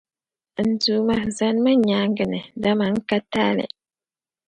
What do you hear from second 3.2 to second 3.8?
taali.